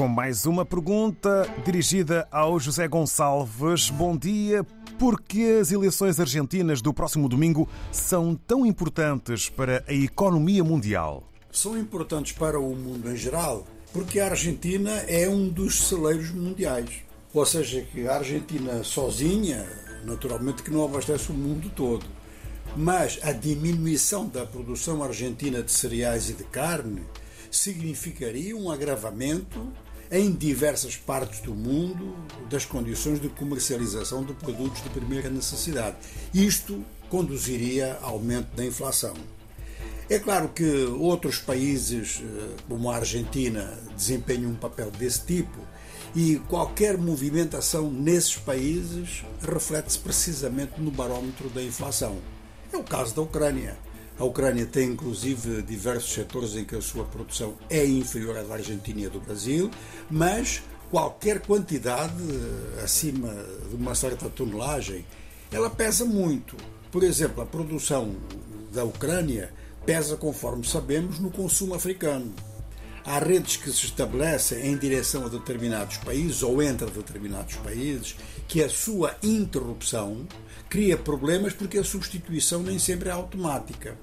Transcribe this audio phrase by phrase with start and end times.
[0.00, 3.90] Com mais uma pergunta dirigida ao José Gonçalves.
[3.90, 4.64] Bom dia.
[4.98, 11.22] Por que as eleições argentinas do próximo domingo são tão importantes para a economia mundial?
[11.52, 17.02] São importantes para o mundo em geral porque a Argentina é um dos celeiros mundiais.
[17.34, 19.66] Ou seja, que a Argentina sozinha,
[20.06, 22.06] naturalmente que não abastece o mundo todo.
[22.74, 27.02] Mas a diminuição da produção argentina de cereais e de carne
[27.50, 29.70] significaria um agravamento
[30.10, 32.16] em diversas partes do mundo
[32.48, 35.96] das condições de comercialização de produtos de primeira necessidade.
[36.34, 39.14] Isto conduziria a aumento da inflação.
[40.08, 40.64] É claro que
[40.98, 45.58] outros países, eh, como a Argentina, desempenham um papel desse tipo
[46.16, 52.18] e qualquer movimentação nesses países reflete-se precisamente no barómetro da inflação.
[52.72, 53.78] É o caso da Ucrânia.
[54.20, 58.52] A Ucrânia tem inclusive diversos setores em que a sua produção é inferior à da
[58.52, 59.70] Argentina e do Brasil,
[60.10, 63.34] mas qualquer quantidade eh, acima
[63.70, 65.06] de uma certa tonelagem,
[65.50, 66.54] ela pesa muito.
[66.92, 68.14] Por exemplo, a produção
[68.70, 69.54] da Ucrânia
[69.86, 72.30] pesa, conforme sabemos, no consumo africano.
[73.06, 78.62] Há redes que se estabelecem em direção a determinados países ou entre determinados países que
[78.62, 80.26] a sua interrupção
[80.68, 83.96] cria problemas porque a substituição nem sempre é automática.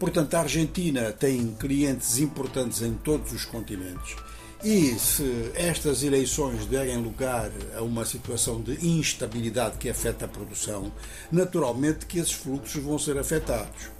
[0.00, 4.16] Portanto, a Argentina tem clientes importantes em todos os continentes.
[4.64, 10.90] E se estas eleições derem lugar a uma situação de instabilidade que afeta a produção,
[11.30, 13.90] naturalmente que esses fluxos vão ser afetados.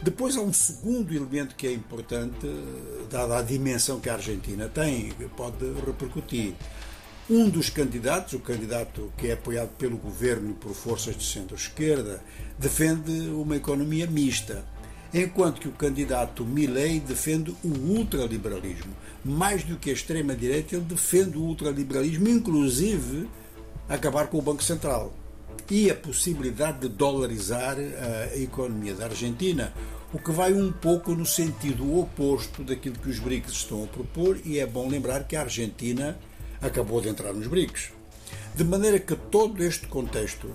[0.00, 2.46] Depois há um segundo elemento que é importante,
[3.10, 6.54] dada a dimensão que a Argentina tem, pode repercutir.
[7.28, 12.22] Um dos candidatos, o candidato que é apoiado pelo governo por forças de centro-esquerda,
[12.56, 14.64] defende uma economia mista
[15.12, 18.94] enquanto que o candidato Milley defende o ultraliberalismo.
[19.24, 23.28] Mais do que a extrema-direita, ele defende o ultraliberalismo, inclusive
[23.88, 25.12] acabar com o Banco Central
[25.68, 29.72] e a possibilidade de dolarizar a economia da Argentina,
[30.12, 34.40] o que vai um pouco no sentido oposto daquilo que os BRICS estão a propor,
[34.44, 36.18] e é bom lembrar que a Argentina
[36.60, 37.90] acabou de entrar nos BRICS.
[38.54, 40.50] De maneira que todo este contexto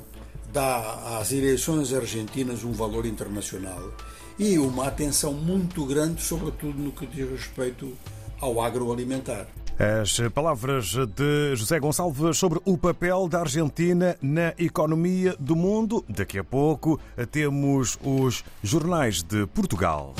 [0.51, 3.91] dá às eleições argentinas um valor internacional
[4.37, 7.93] e uma atenção muito grande, sobretudo no que diz respeito
[8.39, 9.47] ao agroalimentar.
[9.77, 16.03] As palavras de José Gonçalves sobre o papel da Argentina na economia do mundo.
[16.07, 16.97] Daqui a pouco
[17.29, 20.15] temos os jornais de Portugal.